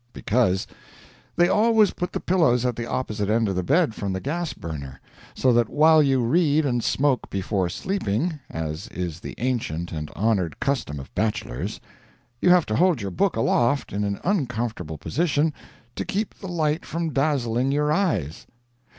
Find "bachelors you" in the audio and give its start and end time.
11.13-12.49